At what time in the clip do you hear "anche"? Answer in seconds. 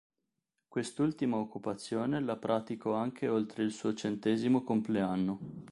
2.95-3.27